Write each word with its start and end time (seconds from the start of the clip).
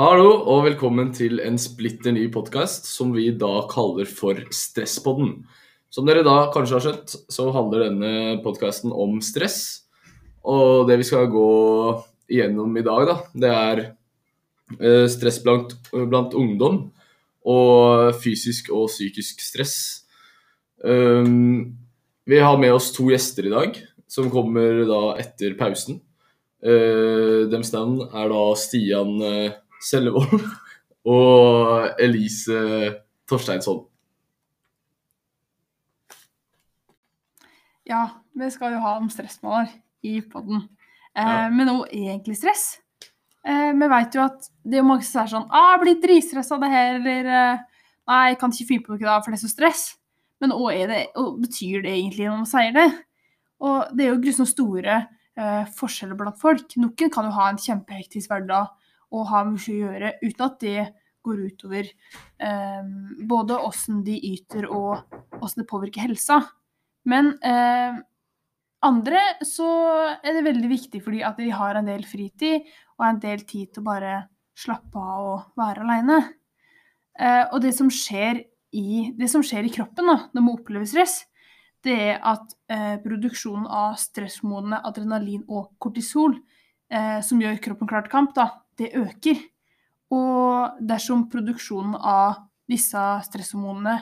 Hallo 0.00 0.30
og 0.48 0.62
velkommen 0.64 1.10
til 1.12 1.42
en 1.44 1.58
splitter 1.60 2.14
ny 2.16 2.22
podkast 2.32 2.86
som 2.88 3.10
vi 3.12 3.26
da 3.36 3.66
kaller 3.68 4.08
for 4.08 4.38
Stresspodden. 4.48 5.34
Som 5.92 6.08
dere 6.08 6.22
da 6.24 6.46
kanskje 6.54 6.78
har 6.78 6.84
skjønt, 6.86 7.16
så 7.28 7.44
handler 7.52 7.84
denne 7.84 8.38
podkasten 8.40 8.94
om 8.96 9.18
stress. 9.20 9.58
Og 10.40 10.88
det 10.88 10.96
vi 11.02 11.08
skal 11.10 11.28
gå 11.28 11.50
igjennom 12.32 12.80
i 12.80 12.86
dag, 12.88 13.04
da, 13.10 13.18
det 13.44 13.52
er 13.58 13.84
eh, 14.80 15.04
stress 15.12 15.42
blant, 15.44 15.76
blant 15.92 16.32
ungdom 16.32 16.86
og 17.44 18.16
fysisk 18.24 18.72
og 18.72 18.88
psykisk 18.88 19.44
stress. 19.44 19.78
Um, 20.80 21.76
vi 22.24 22.40
har 22.40 22.56
med 22.56 22.72
oss 22.72 22.88
to 22.96 23.12
gjester 23.12 23.52
i 23.52 23.58
dag, 23.58 23.82
som 24.08 24.32
kommer 24.32 24.86
da 24.88 25.06
etter 25.20 25.60
pausen. 25.60 26.00
Uh, 26.64 27.50
Deres 27.52 27.76
navn 27.76 28.06
er 28.08 28.32
da 28.32 28.46
Stian 28.56 29.18
uh, 29.20 29.66
Sellevold 29.80 30.44
og 31.14 32.00
Elise 32.02 32.60
Torsteinsson. 33.30 33.86
Ja, 37.90 38.04
vi 38.36 38.50
skal 38.54 38.76
jo 38.76 38.82
ha 38.84 38.96
om 39.00 39.08
stressmåler 39.10 39.72
i 40.06 40.20
podden. 40.22 40.68
Eh, 41.16 41.24
Ja. 41.26 41.48
Men 41.50 41.66
nå 41.66 41.86
egentlig 41.90 42.36
stress. 42.38 42.78
Eh, 43.44 43.72
vi 43.72 43.88
vet 43.88 44.14
jo 44.14 44.22
at 44.22 44.50
det 44.62 44.78
er 44.78 44.86
mange 44.86 45.02
som 45.02 45.24
sier 45.24 45.32
sånn 45.32 45.48
ah, 45.50 45.72
'Jeg 45.72 45.80
blir 45.80 46.02
dritstressa 46.02 46.54
av 46.54 46.60
det 46.60 46.70
her', 46.70 46.94
eller 47.00 47.24
eh, 47.26 47.58
'Nei, 48.06 48.28
jeg 48.28 48.38
kan 48.38 48.50
ikke 48.50 48.68
finne 48.68 48.84
på 48.84 48.92
noe 48.92 49.06
da, 49.06 49.20
for 49.20 49.30
det 49.30 49.38
er 49.40 49.48
så 49.48 49.54
stress'. 49.54 49.96
Men 50.40 50.52
er 50.52 50.86
hva 51.14 51.36
betyr 51.40 51.82
det 51.82 51.92
egentlig 51.92 52.28
når 52.28 52.36
man 52.36 52.46
sier 52.46 52.72
det? 52.72 53.04
Og 53.60 53.96
det 53.96 54.06
er 54.06 54.14
jo 54.14 54.22
grusomt 54.22 54.48
store 54.48 55.08
eh, 55.36 55.64
forskjeller 55.76 56.16
blant 56.16 56.38
folk. 56.40 56.76
Noen 56.76 57.10
kan 57.12 57.24
jo 57.24 57.30
ha 57.30 57.48
en 57.50 57.60
kjempehektisk 57.60 58.30
hverdag 58.30 58.68
og 59.10 59.28
har 59.30 59.48
mye 59.48 59.74
å 59.74 59.78
gjøre 59.84 60.12
uten 60.22 60.46
at 60.46 60.58
det 60.62 60.86
går 61.26 61.40
utover 61.50 61.88
eh, 62.40 62.90
både 63.28 63.58
åssen 63.60 64.00
de 64.06 64.16
yter 64.30 64.68
og 64.70 65.42
åssen 65.42 65.62
det 65.62 65.68
påvirker 65.70 66.06
helsa. 66.08 66.40
Men 67.08 67.34
eh, 67.44 67.98
andre 68.86 69.22
så 69.44 69.68
er 70.16 70.36
det 70.36 70.46
veldig 70.46 70.70
viktig 70.70 71.02
fordi 71.04 71.24
at 71.26 71.40
de 71.40 71.50
har 71.52 71.76
en 71.76 71.90
del 71.90 72.06
fritid 72.08 72.68
og 72.98 73.08
en 73.08 73.20
del 73.22 73.44
tid 73.48 73.74
til 73.74 73.84
å 73.84 73.90
bare 73.90 74.14
slappe 74.60 75.00
av 75.00 75.26
og 75.34 75.60
være 75.60 75.84
aleine. 75.84 76.20
Eh, 77.20 77.44
og 77.50 77.60
det 77.64 77.74
som 77.76 77.90
i, 77.90 79.10
det 79.18 79.28
som 79.28 79.42
skjer 79.44 79.66
i 79.66 79.74
kroppen 79.74 80.08
da, 80.08 80.16
når 80.32 80.44
man 80.46 80.56
opplever 80.56 80.88
stress, 80.88 81.24
det 81.84 81.96
er 81.96 82.18
at 82.28 82.52
eh, 82.70 82.96
produksjonen 83.02 83.66
av 83.66 83.96
stressmodne 84.00 84.82
adrenalin 84.84 85.42
og 85.48 85.72
kortisol, 85.80 86.36
eh, 86.92 87.20
som 87.24 87.40
gjør 87.40 87.60
kroppen 87.64 87.88
klar 87.88 88.04
til 88.04 88.12
kamp, 88.12 88.34
da, 88.36 88.50
det 88.80 88.94
øker. 88.98 89.42
Og 90.10 90.80
dersom 90.82 91.28
produksjonen 91.30 91.94
av 91.94 92.40
disse 92.70 93.02
stresshormonene 93.26 93.98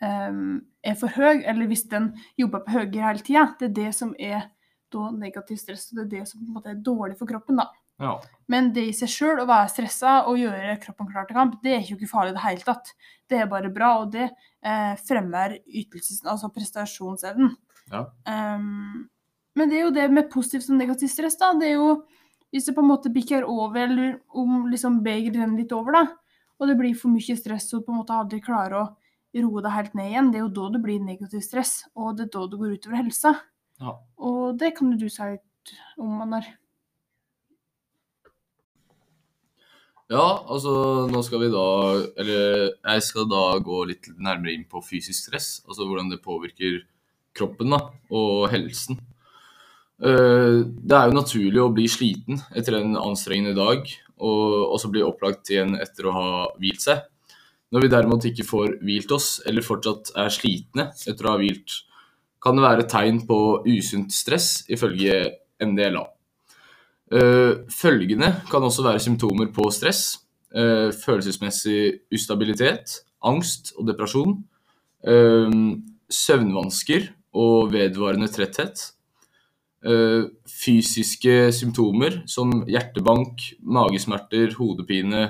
um, 0.00 0.60
er 0.80 0.96
for 1.00 1.12
høy, 1.12 1.42
eller 1.44 1.68
hvis 1.68 1.84
den 1.90 2.10
jobber 2.40 2.64
på 2.64 2.78
høyere 2.78 3.10
hele 3.10 3.24
tida, 3.24 3.44
det 3.60 3.70
er 3.70 3.76
det 3.76 3.90
som 3.96 4.14
er 4.16 4.48
da 4.90 5.10
negativ 5.14 5.60
stress, 5.60 5.90
og 5.90 6.00
det 6.00 6.06
er 6.06 6.12
det 6.16 6.24
som 6.28 6.40
på 6.40 6.48
en 6.48 6.56
måte 6.56 6.72
er 6.72 6.80
dårlig 6.84 7.18
for 7.20 7.28
kroppen. 7.30 7.60
da. 7.60 7.68
Ja. 8.00 8.14
Men 8.48 8.70
det 8.72 8.86
i 8.88 8.96
seg 8.96 9.12
sjøl, 9.12 9.42
å 9.42 9.48
være 9.48 9.68
stressa 9.74 10.14
og 10.30 10.40
gjøre 10.40 10.78
kroppen 10.82 11.10
klar 11.10 11.28
til 11.28 11.36
kamp, 11.36 11.58
det 11.62 11.74
er 11.76 11.84
ikke 11.84 12.08
farlig 12.08 12.32
i 12.32 12.38
det 12.38 12.44
hele 12.46 12.66
tatt. 12.66 12.94
Det 13.28 13.38
er 13.38 13.50
bare 13.50 13.70
bra, 13.72 13.92
og 14.00 14.14
det 14.14 14.26
eh, 14.26 14.94
fremmer 15.04 15.58
ytelses, 15.68 16.22
altså 16.24 16.48
prestasjonsevnen. 16.54 17.52
Ja. 17.92 18.06
Um, 18.24 19.10
men 19.58 19.70
det 19.70 19.78
er 19.78 19.84
jo 19.84 19.94
det 19.94 20.08
med 20.14 20.30
positivt 20.32 20.70
og 20.72 20.80
negativt 20.80 21.12
stress, 21.12 21.36
da. 21.38 21.52
Det 21.60 21.68
er 21.68 21.76
jo 21.76 22.00
hvis 22.50 22.66
det 22.66 22.74
på 22.76 22.82
en 22.82 22.90
måte 22.90 23.12
bikker 23.14 23.46
over, 23.46 23.84
eller 23.84 24.16
om 24.28 24.66
liksom 24.70 25.00
begeret 25.04 25.38
renner 25.38 25.62
litt 25.62 25.74
over, 25.74 25.96
da, 25.96 26.04
og 26.60 26.68
det 26.68 26.76
blir 26.78 26.96
for 26.98 27.12
mye 27.12 27.36
stress 27.38 27.70
og 27.76 27.86
på 27.86 27.94
en 27.94 28.00
måte 28.02 28.16
aldri 28.16 28.40
klarer 28.44 28.80
å 28.82 28.86
roe 29.40 29.62
deg 29.62 29.76
helt 29.76 29.94
ned 29.94 30.10
igjen, 30.10 30.30
det 30.32 30.40
er 30.40 30.44
jo 30.44 30.54
da 30.56 30.70
det 30.74 30.82
blir 30.84 31.04
negativt 31.04 31.46
stress, 31.46 31.74
og 31.94 32.16
det 32.18 32.26
er 32.26 32.32
da 32.34 32.46
det 32.50 32.58
går 32.60 32.74
utover 32.76 33.00
helsa. 33.00 33.36
Ja. 33.80 33.94
Og 34.18 34.58
det 34.60 34.74
kan 34.76 34.90
du 34.98 35.06
si 35.08 35.28
litt 35.36 35.76
om, 35.96 36.18
Manar. 36.18 36.48
Ja, 40.10 40.24
altså 40.50 41.06
nå 41.06 41.20
skal 41.22 41.44
vi 41.44 41.48
da 41.52 41.66
Eller 42.18 42.72
jeg 42.72 43.02
skal 43.06 43.28
da 43.30 43.44
gå 43.62 43.76
litt 43.86 44.08
nærmere 44.18 44.56
inn 44.56 44.64
på 44.66 44.82
fysisk 44.82 45.28
stress. 45.28 45.60
Altså 45.68 45.86
hvordan 45.86 46.10
det 46.10 46.18
påvirker 46.24 46.80
kroppen 47.38 47.70
da, 47.76 47.78
og 48.10 48.48
helsen. 48.50 48.98
Eh, 50.00 50.64
Det 50.64 50.96
er 50.96 51.08
jo 51.10 51.16
naturlig 51.18 51.60
å 51.60 51.72
bli 51.74 51.86
sliten 51.88 52.40
etter 52.56 52.78
en 52.78 52.96
anstrengende 52.96 53.54
dag, 53.54 53.84
og 54.20 54.72
også 54.74 54.90
bli 54.92 55.02
opplagt 55.04 55.50
igjen 55.52 55.76
etter 55.80 56.08
å 56.08 56.12
ha 56.12 56.30
hvilt 56.58 56.80
seg. 56.80 57.02
Når 57.72 57.84
vi 57.84 57.88
derimot 57.92 58.24
ikke 58.26 58.46
får 58.48 58.78
hvilt 58.82 59.12
oss, 59.12 59.40
eller 59.46 59.62
fortsatt 59.62 60.10
er 60.16 60.32
slitne 60.32 60.88
etter 61.06 61.26
å 61.26 61.34
ha 61.34 61.38
hvilt, 61.38 61.82
kan 62.40 62.56
det 62.56 62.64
være 62.64 62.88
tegn 62.88 63.20
på 63.28 63.62
usunt 63.68 64.12
stress, 64.12 64.64
ifølge 64.68 65.36
MDLA. 65.60 66.06
Eh, 67.12 67.52
Følgende 67.68 68.42
kan 68.50 68.62
også 68.62 68.82
være 68.86 69.00
symptomer 69.04 69.52
på 69.52 69.70
stress. 69.70 70.18
eh, 70.52 70.90
Følelsesmessig 70.90 72.00
ustabilitet, 72.10 73.02
angst 73.22 73.74
og 73.78 73.86
depresjon. 73.86 74.44
Søvnvansker 76.10 77.08
og 77.34 77.70
vedvarende 77.72 78.28
tretthet. 78.28 78.92
Eh, 79.84 80.28
Fysiske 80.50 81.52
symptomer 81.56 82.22
som 82.30 82.52
hjertebank, 82.68 83.46
magesmerter, 83.62 84.54
hodepine, 84.58 85.24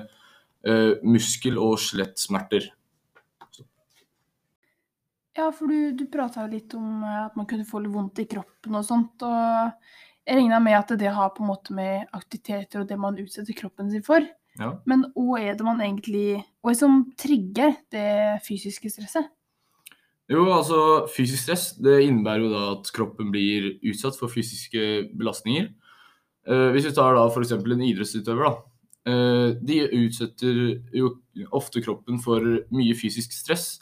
eh, 0.67 0.93
muskel- 1.03 1.61
og 1.61 1.79
skjelettsmerter. 1.83 2.71
Ja, 5.39 5.49
for 5.55 5.71
du, 5.71 5.93
du 5.97 6.05
prata 6.11 6.45
jo 6.45 6.53
litt 6.53 6.75
om 6.77 7.05
eh, 7.07 7.25
at 7.27 7.39
man 7.39 7.49
kunne 7.49 7.69
få 7.69 7.83
litt 7.83 7.95
vondt 7.95 8.23
i 8.23 8.29
kroppen 8.31 8.77
og 8.77 8.87
sånt. 8.87 9.23
Og 9.25 9.71
jeg 10.27 10.37
regna 10.41 10.61
med 10.63 10.79
at 10.79 10.95
det 11.01 11.15
har 11.15 11.33
på 11.35 11.45
en 11.45 11.53
måte 11.53 11.75
med 11.77 12.11
aktiviteter 12.17 12.83
og 12.83 12.91
det 12.91 12.99
man 13.01 13.19
utsetter 13.21 13.57
kroppen 13.57 13.91
sin 13.93 14.05
for. 14.07 14.27
Ja. 14.59 14.75
Men 14.91 15.07
hva 15.15 15.39
er 15.41 15.55
det 15.55 15.65
man 15.65 15.79
egentlig 15.79 16.41
Hva 16.59 16.73
er 16.73 16.75
det 16.75 16.81
som 16.81 17.05
trigger 17.17 17.77
det 17.95 18.41
fysiske 18.45 18.91
stresset? 18.91 19.31
Jo, 20.31 20.45
altså 20.55 20.81
fysisk 21.11 21.43
stress 21.43 21.65
det 21.83 22.05
innebærer 22.07 22.45
jo 22.45 22.51
da 22.53 22.65
at 22.77 22.91
kroppen 22.95 23.33
blir 23.35 23.73
utsatt 23.91 24.19
for 24.19 24.31
fysiske 24.31 25.11
belastninger. 25.19 25.73
Eh, 26.47 26.69
hvis 26.75 26.87
vi 26.87 26.95
tar 26.95 27.17
da 27.19 27.25
f.eks. 27.27 27.57
en 27.59 27.83
idrettsutøver, 27.89 28.47
da. 28.47 28.53
Eh, 29.11 29.57
de 29.59 29.81
utsetter 30.05 30.61
jo 30.95 31.17
ofte 31.57 31.83
kroppen 31.83 32.21
for 32.23 32.47
mye 32.71 32.95
fysisk 32.99 33.35
stress. 33.35 33.81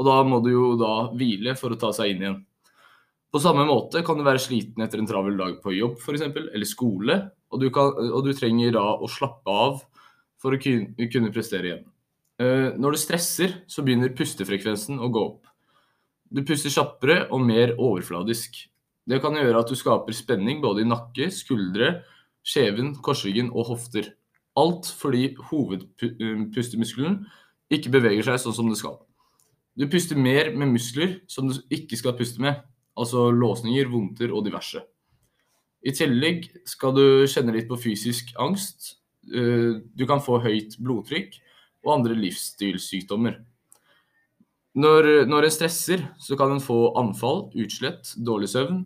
Og 0.00 0.08
da 0.08 0.16
må 0.24 0.40
du 0.40 0.50
jo 0.54 0.72
da 0.80 1.10
hvile 1.12 1.52
for 1.60 1.74
å 1.74 1.78
ta 1.78 1.92
seg 1.92 2.14
inn 2.14 2.24
igjen. 2.24 2.40
På 3.32 3.40
samme 3.40 3.64
måte 3.68 4.02
kan 4.04 4.16
du 4.16 4.24
være 4.24 4.40
sliten 4.40 4.84
etter 4.84 5.00
en 5.00 5.08
travel 5.08 5.38
dag 5.38 5.60
på 5.64 5.72
jobb 5.76 6.00
f.eks., 6.00 6.24
eller 6.24 6.68
skole. 6.68 7.20
Og 7.52 7.60
du, 7.60 7.68
kan, 7.72 7.92
og 7.92 8.24
du 8.24 8.32
trenger 8.36 8.72
da 8.76 8.84
å 8.96 9.08
slappe 9.12 9.52
av 9.52 9.82
for 10.40 10.56
å 10.56 10.60
kunne 10.60 11.32
prestere 11.32 11.68
igjen. 11.68 11.86
Eh, 12.40 12.68
Når 12.80 12.96
du 12.96 13.00
stresser, 13.00 13.56
så 13.68 13.84
begynner 13.84 14.16
pustefrekvensen 14.16 15.00
å 15.00 15.12
gå 15.12 15.24
opp. 15.34 15.51
Du 16.32 16.40
puster 16.48 16.72
kjappere 16.72 17.26
og 17.32 17.42
mer 17.44 17.74
overfladisk. 17.76 18.56
Det 19.08 19.18
kan 19.20 19.36
gjøre 19.36 19.60
at 19.60 19.68
du 19.68 19.76
skaper 19.76 20.14
spenning 20.16 20.62
både 20.62 20.84
i 20.84 20.88
nakke, 20.88 21.28
skuldre, 21.34 21.98
kjeven, 22.46 22.94
korsryggen 23.04 23.50
og 23.52 23.68
hofter. 23.72 24.12
Alt 24.56 24.88
fordi 25.00 25.32
hovedpustemuskelen 25.50 27.22
ikke 27.72 27.92
beveger 27.92 28.26
seg 28.30 28.40
sånn 28.44 28.56
som 28.56 28.70
det 28.70 28.78
skal. 28.80 28.98
Du 29.76 29.86
puster 29.88 30.18
mer 30.20 30.50
med 30.56 30.74
muskler 30.74 31.20
som 31.32 31.48
du 31.48 31.56
ikke 31.72 31.96
skal 31.96 32.16
puste 32.16 32.42
med, 32.44 32.60
altså 32.96 33.30
låsninger, 33.32 33.88
vondter 33.92 34.32
og 34.32 34.44
diverse. 34.48 34.82
I 35.82 35.94
tillegg 35.96 36.50
skal 36.68 36.92
du 36.94 37.04
kjenne 37.26 37.54
litt 37.56 37.68
på 37.70 37.80
fysisk 37.80 38.34
angst. 38.40 38.98
Eh, 39.32 39.80
Du 39.96 40.06
kan 40.06 40.20
få 40.20 40.38
høyt 40.44 40.76
blodtrykk 40.78 41.40
og 41.84 41.94
andre 41.98 42.14
livsstilssykdommer. 42.14 43.40
Når, 44.72 45.08
når 45.28 45.46
en 45.46 45.52
stresser, 45.52 46.04
så 46.22 46.36
kan 46.40 46.54
en 46.54 46.62
få 46.64 46.94
anfall, 46.96 47.50
utslett, 47.60 48.14
dårlig 48.16 48.48
søvn. 48.54 48.84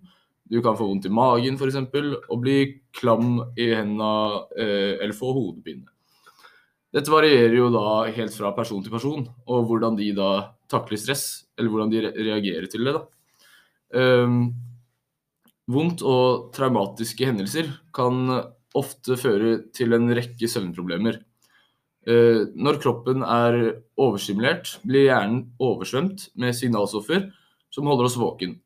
Du 0.50 0.59
kan 0.62 0.79
få 0.79 0.87
vondt 0.88 1.06
i 1.06 1.12
magen 1.15 1.59
f.eks. 1.59 1.79
og 1.79 2.41
bli 2.43 2.59
klam 2.94 3.38
i 3.59 3.71
hendene 3.75 4.43
eh, 4.59 4.97
eller 4.99 5.15
få 5.15 5.33
hodepine. 5.35 5.87
Dette 6.94 7.12
varierer 7.12 7.55
jo 7.59 7.69
da 7.75 8.06
helt 8.15 8.35
fra 8.35 8.53
person 8.56 8.83
til 8.83 8.94
person, 8.94 9.27
og 9.47 9.67
hvordan 9.69 9.99
de 9.99 10.12
da 10.17 10.31
takler 10.71 11.00
stress, 11.00 11.27
eller 11.59 11.73
hvordan 11.73 11.93
de 11.93 12.05
reagerer 12.15 12.71
til 12.71 12.87
det. 12.87 12.94
da. 12.97 13.03
Um, 13.97 14.39
vondt 15.71 16.03
og 16.06 16.49
traumatiske 16.55 17.27
hendelser 17.29 17.69
kan 17.94 18.31
ofte 18.77 19.19
føre 19.19 19.59
til 19.77 19.94
en 19.97 20.09
rekke 20.15 20.49
søvnproblemer. 20.50 21.21
Eh, 22.06 22.44
når 22.55 22.79
kroppen 22.82 23.23
er 23.26 23.56
overstimulert, 23.99 24.76
blir 24.87 25.08
hjernen 25.08 25.41
oversvømt 25.58 26.29
med 26.38 26.55
signalstoffer 26.55 27.32
som 27.75 27.88
holder 27.91 28.06
oss 28.06 28.17
våken. 28.20 28.61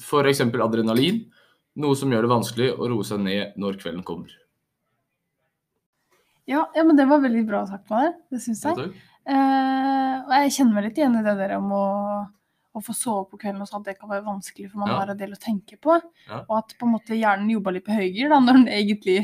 F.eks. 0.00 0.40
adrenalin, 0.40 1.22
noe 1.76 1.96
som 1.96 2.10
gjør 2.12 2.24
det 2.24 2.32
vanskelig 2.32 2.70
å 2.76 2.88
roe 2.88 3.04
seg 3.04 3.20
ned 3.20 3.56
når 3.60 3.76
kvelden 3.82 4.04
kommer. 4.06 4.32
Ja, 6.46 6.70
ja, 6.74 6.84
men 6.86 6.96
det 6.96 7.08
var 7.10 7.20
veldig 7.24 7.42
bra 7.48 7.64
sagt, 7.66 7.88
Maler. 7.90 8.14
Det 8.30 8.38
syns 8.44 8.62
jeg. 8.64 8.90
Eh, 9.26 10.14
og 10.22 10.32
jeg 10.36 10.52
kjenner 10.54 10.76
meg 10.78 10.84
litt 10.88 11.00
igjen 11.00 11.16
i 11.18 11.24
det 11.26 11.34
der 11.40 11.56
om 11.58 11.72
å, 11.74 11.86
å 12.76 12.82
få 12.86 12.94
sove 12.94 13.24
på 13.32 13.40
kvelden 13.42 13.64
og 13.64 13.68
sånn. 13.70 13.82
at 13.82 13.90
Det 13.90 13.96
kan 13.98 14.12
være 14.12 14.24
vanskelig, 14.28 14.70
for 14.70 14.78
man 14.84 14.92
Ja. 14.92 15.00
har 15.00 15.10
en 15.10 15.18
del 15.18 15.34
å 15.34 15.40
tenke 15.42 15.76
på. 15.82 15.98
Ja. 16.30 16.44
Og 16.48 16.54
at 16.60 16.76
på 16.78 16.86
en 16.86 16.94
måte 16.94 17.18
hjernen 17.18 17.50
jobber 17.50 17.74
litt 17.74 17.84
på 17.88 17.96
høygir 17.98 18.30
da, 18.30 18.38
når 18.40 18.60
den 18.62 18.68
egentlig 18.68 19.18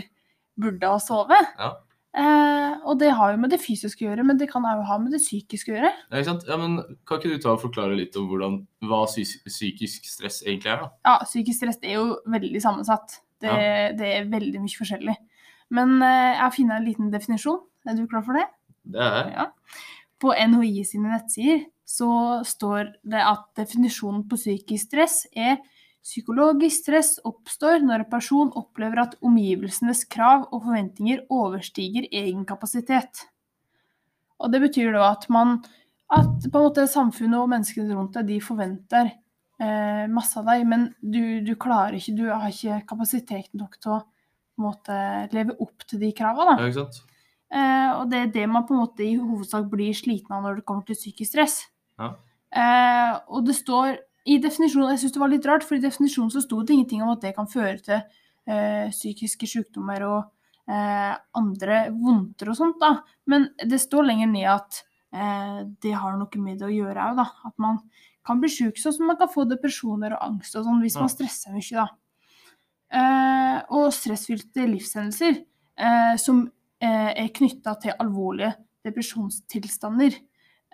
burde 0.58 0.82
ha 0.90 0.98
sovet. 0.98 1.54
Ja. 1.58 1.70
Eh, 2.12 2.72
og 2.84 2.98
det 3.00 3.08
har 3.16 3.32
jo 3.32 3.40
med 3.40 3.54
det 3.54 3.60
fysiske 3.62 4.04
å 4.04 4.10
gjøre, 4.10 4.24
men 4.28 4.36
det 4.40 4.50
kan 4.50 4.66
òg 4.68 4.82
ha 4.84 4.98
med 5.00 5.14
det 5.14 5.22
psykiske 5.22 5.72
å 5.72 5.76
gjøre. 5.78 5.92
Ja, 6.10 6.18
ikke 6.18 6.28
sant? 6.28 6.44
Ja, 6.50 6.58
men 6.60 6.78
Kan 7.08 7.20
ikke 7.20 7.32
du 7.32 7.40
ta 7.40 7.54
og 7.54 7.62
forklare 7.62 7.96
litt 7.96 8.16
om 8.20 8.26
hvordan, 8.28 8.58
hva 8.84 9.02
psykisk 9.08 10.08
stress 10.10 10.42
egentlig 10.44 10.74
er? 10.74 10.84
da? 10.84 10.90
Ja, 11.08 11.14
psykisk 11.24 11.62
stress 11.62 11.80
er 11.80 11.96
jo 11.96 12.06
veldig 12.28 12.60
sammensatt. 12.64 13.20
Det, 13.42 13.52
det 13.98 14.10
er 14.18 14.28
veldig 14.30 14.60
mye 14.62 14.78
forskjellig. 14.78 15.16
Men 15.72 15.96
eh, 16.04 16.32
jeg 16.34 16.42
har 16.44 16.56
funnet 16.58 16.76
en 16.78 16.88
liten 16.90 17.12
definisjon. 17.14 17.62
Er 17.88 17.96
du 17.98 18.04
klar 18.10 18.26
for 18.26 18.38
det? 18.38 18.46
Det 18.92 19.08
er 19.08 19.32
Ja. 19.32 19.48
På 20.22 20.30
NHI 20.38 20.84
sine 20.86 21.10
nettsider 21.10 21.64
så 21.88 22.08
står 22.46 22.92
det 23.02 23.22
at 23.26 23.48
definisjonen 23.58 24.22
på 24.30 24.36
psykisk 24.38 24.86
stress 24.92 25.24
er 25.34 25.56
psykologisk 26.02 26.82
stress 26.84 27.12
oppstår 27.26 27.82
når 27.84 28.02
en 28.02 28.10
person 28.10 28.50
opplever 28.58 29.04
at 29.04 29.18
omgivelsenes 29.22 30.04
krav 30.10 30.48
og 30.50 30.64
forventninger 30.66 31.24
overstiger 31.32 32.08
egen 32.10 32.44
kapasitet. 32.48 33.26
Og 34.42 34.50
det 34.52 34.62
betyr 34.64 34.92
da 34.96 35.12
at 35.12 35.28
man 35.32 35.60
at 36.12 36.44
på 36.44 36.58
en 36.58 36.66
måte 36.66 36.84
samfunnet 36.90 37.38
og 37.40 37.50
menneskene 37.52 37.94
rundt 37.96 38.18
deg 38.18 38.28
de 38.28 38.40
forventer 38.44 39.06
eh, 39.62 40.04
masse 40.12 40.36
av 40.40 40.50
deg, 40.50 40.66
men 40.68 40.90
du, 41.00 41.40
du 41.46 41.54
klarer 41.60 41.96
ikke, 41.96 42.16
du 42.18 42.26
har 42.28 42.50
ikke 42.50 42.82
kapasitet 42.90 43.48
nok 43.56 43.78
til 43.80 43.94
å 43.96 44.02
måte, 44.60 44.98
leve 45.32 45.56
opp 45.62 45.86
til 45.88 46.02
de 46.02 46.10
kravene. 46.16 46.58
Ja, 46.60 46.68
ikke 46.68 46.82
sant? 46.82 47.00
Eh, 47.52 47.90
og 47.96 48.06
det 48.12 48.18
er 48.18 48.34
det 48.34 48.44
man 48.48 48.66
på 48.68 48.76
en 48.76 48.82
måte 48.82 49.04
i 49.04 49.16
hovedsak 49.20 49.66
blir 49.72 49.96
sliten 49.96 50.34
av 50.36 50.44
når 50.44 50.60
det 50.60 50.66
kommer 50.68 50.84
til 50.88 50.98
psykisk 50.98 51.32
stress. 51.34 51.58
Ja. 52.00 52.14
Eh, 52.52 53.12
og 53.32 53.46
det 53.48 53.56
står 53.56 53.96
i 54.24 54.38
definisjonen, 54.42 54.92
jeg 54.94 55.02
synes 55.02 55.14
det 55.16 55.22
var 55.22 55.32
litt 55.32 55.46
rart, 55.48 55.64
for 55.66 55.76
i 55.76 55.82
definisjonen 55.82 56.30
så 56.30 56.42
sto 56.44 56.60
det 56.62 56.76
ingenting 56.76 57.02
om 57.02 57.10
at 57.14 57.24
det 57.24 57.34
kan 57.34 57.48
føre 57.50 57.78
til 57.82 57.98
eh, 57.98 58.86
psykiske 58.92 59.48
sykdommer 59.50 60.04
og 60.06 60.20
eh, 60.70 61.12
andre 61.38 61.82
vondter 61.96 62.52
og 62.52 62.58
sånt, 62.58 62.78
da. 62.82 62.94
Men 63.30 63.48
det 63.58 63.80
står 63.82 64.06
lenger 64.06 64.30
ned 64.30 64.46
at 64.52 64.82
eh, 65.10 65.58
det 65.82 65.94
har 65.98 66.14
noe 66.18 66.42
med 66.44 66.62
det 66.62 66.68
å 66.68 66.74
gjøre 66.74 67.08
òg, 67.10 67.18
da. 67.18 67.26
At 67.50 67.56
man 67.62 67.80
kan 68.26 68.38
bli 68.42 68.50
syk, 68.52 68.78
sånn 68.78 68.94
som 68.94 69.10
man 69.10 69.18
kan 69.18 69.30
få 69.32 69.44
depresjoner 69.50 70.14
og 70.14 70.28
angst 70.28 70.54
og 70.58 70.68
sånn 70.68 70.82
hvis 70.84 70.98
man 71.00 71.10
stresser 71.10 71.54
mye, 71.56 71.82
da. 71.82 71.88
Eh, 72.92 73.56
og 73.72 73.88
stressfylte 73.96 74.68
livshendelser 74.68 75.38
eh, 75.80 76.14
som 76.20 76.44
eh, 76.82 77.10
er 77.24 77.32
knytta 77.34 77.74
til 77.82 77.96
alvorlige 77.98 78.52
depresjonstilstander. 78.86 80.18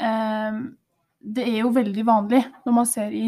Eh, 0.05 0.61
det 1.19 1.47
er 1.49 1.61
jo 1.63 1.75
veldig 1.75 2.05
vanlig 2.07 2.43
når 2.67 2.75
man 2.75 2.89
ser 2.89 3.15
i, 3.15 3.27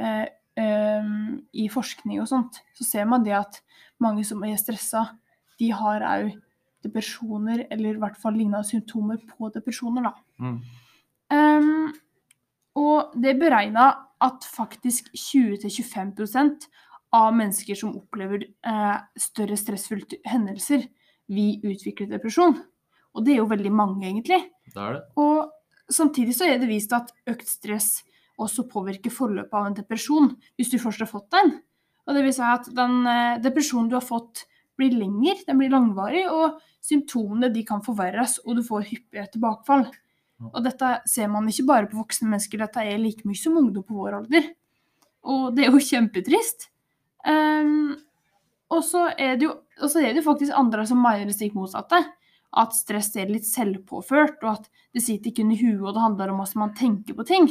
eh, 0.00 0.26
eh, 0.58 1.12
i 1.52 1.68
forskning 1.72 2.20
og 2.22 2.28
sånt, 2.30 2.60
så 2.74 2.86
ser 2.86 3.08
man 3.10 3.24
det 3.26 3.36
at 3.38 3.60
mange 4.02 4.24
som 4.26 4.42
er 4.46 4.58
stressa, 4.60 5.04
de 5.58 5.70
har 5.74 6.04
òg 6.06 6.34
depresjoner, 6.86 7.64
eller 7.74 7.96
i 7.96 8.02
hvert 8.02 8.18
fall 8.20 8.36
lignende 8.38 8.66
symptomer 8.66 9.18
på 9.26 9.50
depresjoner, 9.54 10.06
da. 10.06 10.12
Mm. 10.38 10.58
Um, 11.28 11.88
og 12.78 13.16
det 13.18 13.32
er 13.32 13.40
beregna 13.40 13.88
at 14.22 14.46
faktisk 14.46 15.10
20-25% 15.14 16.68
av 17.16 17.34
mennesker 17.34 17.78
som 17.78 17.94
opplever 17.96 18.44
eh, 18.44 18.96
større 19.18 19.56
stressfulle 19.58 20.20
hendelser, 20.28 20.86
vil 21.28 21.60
utvikle 21.68 22.08
depresjon. 22.08 22.56
Og 23.16 23.24
det 23.24 23.34
er 23.34 23.42
jo 23.42 23.50
veldig 23.50 23.72
mange, 23.74 24.06
egentlig. 24.08 24.40
Det 24.68 24.80
er 24.80 24.98
det. 24.98 25.02
Og 25.20 25.50
samtidig 25.92 26.36
så 26.36 26.48
er 26.48 26.60
det 26.60 26.70
vist 26.70 26.92
at 26.96 27.12
økt 27.30 27.48
stress 27.48 28.02
også 28.38 28.68
påvirker 28.70 29.12
forløpet 29.12 29.54
av 29.56 29.66
en 29.66 29.76
depresjon, 29.76 30.30
hvis 30.56 30.70
du 30.70 30.78
først 30.80 31.02
har 31.02 31.10
fått 31.10 31.30
den. 31.34 31.56
Og 32.08 32.16
det 32.16 32.22
vil 32.24 32.34
si 32.36 32.44
at 32.46 32.68
den 32.74 33.00
eh, 33.10 33.40
depresjonen 33.44 33.90
du 33.90 33.98
har 33.98 34.06
fått, 34.06 34.46
blir 34.78 34.94
lengre, 34.94 35.34
den 35.48 35.58
blir 35.58 35.72
langvarig, 35.74 36.22
og 36.30 36.60
symptomene 36.86 37.50
de 37.50 37.64
kan 37.66 37.82
forverres, 37.82 38.36
og 38.46 38.60
du 38.60 38.62
får 38.62 38.86
hyppige 38.92 39.24
tilbakefall. 39.32 39.88
Og 40.52 40.60
dette 40.62 40.92
ser 41.10 41.26
man 41.32 41.48
ikke 41.50 41.66
bare 41.66 41.88
på 41.90 41.98
voksne 41.98 42.30
mennesker, 42.30 42.62
dette 42.62 42.84
er 42.86 43.00
like 43.02 43.26
mye 43.26 43.38
som 43.40 43.58
ungdom 43.58 43.82
på 43.82 43.96
vår 43.98 44.20
alder. 44.20 44.52
Og 45.26 45.48
det 45.56 45.66
er 45.66 45.74
jo 45.74 45.82
kjempetrist. 45.82 46.68
Um, 47.26 47.96
og 48.70 48.84
så 48.86 49.08
er, 49.18 49.34
det 49.34 49.48
jo- 49.48 49.58
og 49.82 49.90
så 49.90 49.98
er 49.98 50.12
det 50.12 50.22
jo 50.22 50.28
faktisk 50.28 50.54
andre 50.54 50.86
som 50.86 51.02
mener 51.02 51.26
det 51.26 51.34
stikk 51.34 51.58
motsatte. 51.58 52.04
At 52.56 52.72
stress 52.72 53.10
er 53.20 53.28
litt 53.28 53.44
selvpåført, 53.44 54.38
og 54.42 54.50
at 54.54 54.68
det 54.96 55.02
sitter 55.04 55.30
ikke 55.30 55.44
under 55.44 55.58
huet, 55.60 55.82
og 55.84 55.94
det 55.94 56.04
handler 56.04 56.30
om 56.32 56.38
hvordan 56.40 56.62
man 56.62 56.74
tenker 56.78 57.14
på 57.18 57.26
ting. 57.28 57.48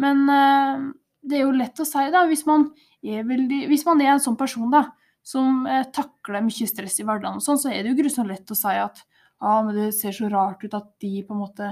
Men 0.00 0.24
eh, 0.32 0.86
det 1.22 1.38
er 1.38 1.44
jo 1.44 1.56
lett 1.56 1.80
å 1.80 1.86
si, 1.88 2.04
da, 2.12 2.24
hvis 2.30 2.46
man 2.48 2.70
er, 3.04 3.22
veldig, 3.28 3.66
hvis 3.68 3.84
man 3.86 4.00
er 4.00 4.14
en 4.14 4.22
sånn 4.24 4.38
person 4.40 4.70
da, 4.72 4.86
som 5.24 5.66
eh, 5.68 5.84
takler 5.92 6.44
mye 6.44 6.68
stress 6.68 6.98
i 7.00 7.04
hverdagen, 7.06 7.36
og 7.40 7.44
sånn, 7.44 7.60
så 7.60 7.70
er 7.72 7.82
det 7.84 7.92
jo 7.92 8.00
grusomt 8.02 8.32
lett 8.32 8.50
å 8.50 8.56
si 8.58 8.72
at 8.80 9.04
ja, 9.04 9.54
men 9.66 9.76
det 9.76 9.90
ser 9.96 10.14
så 10.16 10.28
rart 10.32 10.64
ut 10.64 10.74
at 10.76 10.88
de 11.04 11.18
på 11.26 11.34
en 11.36 11.42
måte, 11.44 11.68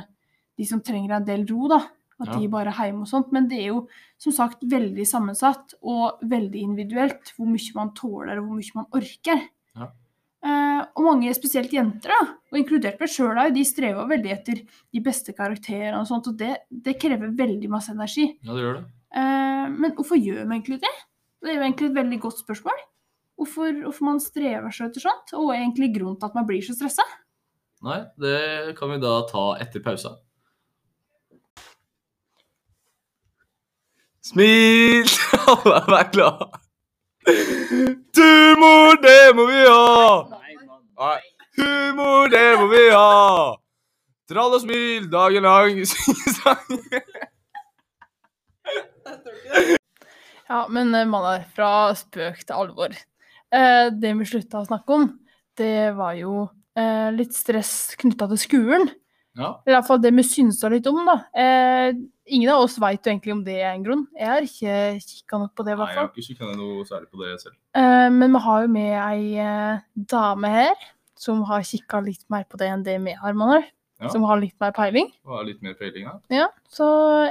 de 0.61 0.65
som 0.69 0.81
trenger 0.85 1.17
en 1.17 1.25
del 1.25 1.47
ro, 1.49 1.69
da, 1.73 1.81
at 2.21 2.29
Ja. 2.29 2.39
de 2.39 2.47
bare 2.53 2.71
er 2.71 2.91
hjemme 2.93 3.03
og 3.03 3.09
sånt. 3.11 3.33
Men 3.33 3.49
det 3.49 3.59
er 3.59 3.69
jo 3.73 3.87
som 4.21 4.33
sagt 4.37 4.61
veldig 4.63 5.07
sammensatt 5.09 5.73
og 5.83 6.21
veldig 6.23 6.61
individuelt 6.63 7.33
hvor 7.35 7.49
mye 7.51 7.73
man 7.75 7.91
tåler 7.97 8.39
og 8.39 8.47
hvor 8.47 8.61
mye 8.61 8.77
man 8.77 8.87
orker. 8.95 9.41
Eh, 10.43 10.81
og 10.99 11.05
mange, 11.07 11.31
spesielt 11.39 11.71
jenter, 11.75 12.11
da, 12.11 12.33
og 12.51 12.59
inkludert 12.59 12.99
meg 12.99 13.11
sjøl, 13.11 13.39
de 13.55 13.63
strever 13.67 14.09
veldig 14.11 14.33
etter 14.35 14.63
de 14.67 15.03
beste 15.05 15.35
karakterene 15.37 16.01
og 16.01 16.09
sånt, 16.09 16.33
og 16.33 16.39
det, 16.41 16.65
det 16.67 16.97
krever 16.99 17.31
veldig 17.39 17.71
masse 17.71 17.95
energi. 17.95 18.27
Ja, 18.43 18.57
det 18.57 18.65
gjør 18.65 18.81
det. 18.81 18.87
Eh, 19.15 19.67
men 19.77 19.95
hvorfor 19.95 20.19
gjør 20.19 20.41
vi 20.43 20.57
egentlig 20.57 20.81
det? 20.83 20.95
Det 21.43 21.53
er 21.53 21.61
jo 21.61 21.67
egentlig 21.67 21.91
et 21.93 22.01
veldig 22.01 22.19
godt 22.25 22.43
spørsmål. 22.43 22.83
Hvorfor, 23.39 23.79
hvorfor 23.85 24.07
man 24.07 24.19
strever 24.23 24.75
så 24.75 24.89
etter 24.89 25.03
sånt, 25.03 25.35
og 25.39 25.55
egentlig 25.55 25.93
grunnen 25.95 26.19
til 26.19 26.31
at 26.31 26.37
man 26.39 26.49
blir 26.51 26.63
så 26.67 26.75
stressa. 26.75 27.07
Nei, 27.83 28.03
det 28.23 28.75
kan 28.79 28.93
vi 28.93 29.01
da 29.03 29.15
ta 29.31 29.47
etter 29.63 29.83
pausa. 29.83 30.17
Smil! 34.23 35.07
Alle 35.51 35.79
er 35.81 35.89
vær 35.91 36.13
glad. 36.15 36.62
Humor, 37.27 38.97
det 39.03 39.35
må 39.37 39.47
vi 39.47 39.61
ha! 39.63 40.23
Nei. 41.03 41.19
Humor, 41.59 42.31
det 42.33 42.47
må 42.59 42.67
vi 42.73 42.87
ha! 42.91 43.59
Trall 44.31 44.57
og 44.57 44.63
smil 44.63 45.07
dagen 45.13 45.47
lang, 45.47 45.79
synge 45.91 46.35
sang. 46.39 46.81
Ja, 50.49 50.65
men 50.69 50.95
eh, 50.97 51.07
mann, 51.09 51.45
fra 51.55 51.93
spøk 51.97 52.43
til 52.43 52.57
alvor. 52.57 52.97
Eh, 53.53 53.87
det 53.95 54.15
vi 54.19 54.29
slutta 54.29 54.63
å 54.63 54.69
snakke 54.69 54.99
om, 54.99 55.07
det 55.59 55.93
var 55.97 56.17
jo 56.19 56.49
eh, 56.79 57.09
litt 57.15 57.37
stress 57.37 57.95
knytta 58.01 58.29
til 58.33 58.41
skolen. 58.41 58.91
Ja. 59.39 59.53
I 59.65 59.73
hvert 59.73 59.87
fall 59.89 60.01
det 60.03 60.13
vi 60.13 60.25
synsa 60.27 60.69
litt 60.73 60.87
om, 60.91 60.99
da. 61.09 61.17
Eh, 61.33 61.95
ingen 62.37 62.53
av 62.53 62.67
oss 62.67 62.77
veit 62.83 63.01
jo 63.01 63.13
egentlig 63.13 63.33
om 63.33 63.45
det 63.47 63.59
er 63.63 63.71
en 63.73 63.85
grunn. 63.85 64.03
Jeg 64.19 64.29
har 64.29 64.47
ikke 64.47 64.75
kikka 65.01 65.41
nok 65.41 65.55
på 65.57 65.67
det, 65.67 65.77
i 65.77 65.81
hvert 65.81 65.95
fall. 65.95 65.97
Nei, 65.97 66.03
jeg 66.03 66.09
har 66.09 66.11
ikke 66.13 66.27
kikka 66.29 66.57
noe 66.59 66.89
særlig 66.89 67.09
på 67.09 67.23
det 67.23 67.37
selv. 67.41 67.57
Eh, 67.81 68.09
men 68.13 68.37
vi 68.37 68.43
har 68.47 68.65
jo 68.67 68.73
med 68.75 68.91
ei 68.99 69.23
eh, 69.47 69.85
dame 70.13 70.53
her 70.53 70.89
som 71.23 71.45
har 71.49 71.65
kikka 71.67 72.03
litt 72.05 72.25
mer 72.33 72.45
på 72.51 72.61
det 72.61 72.69
enn 72.73 72.85
det 72.87 72.99
vi 73.05 73.17
har, 73.17 73.39
Manuel. 73.39 73.65
Ja. 74.03 74.11
Som 74.11 74.25
har 74.27 74.41
litt 74.43 74.57
mer 74.61 74.73
peiling. 74.75 75.13
Og 75.25 75.37
har 75.39 75.47
litt 75.47 75.61
mer 75.63 75.77
peiling 75.79 76.09
da. 76.09 76.17
Ja, 76.35 76.49
Så 76.69 76.87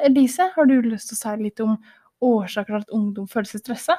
Elise, 0.07 0.47
har 0.55 0.69
du 0.69 0.77
lyst 0.85 1.11
til 1.11 1.17
å 1.17 1.21
si 1.21 1.33
litt 1.43 1.59
om 1.59 1.75
årsaker 2.23 2.71
til 2.71 2.85
at 2.85 2.93
ungdom 2.95 3.27
føler 3.27 3.49
seg 3.49 3.65
stressa? 3.65 3.97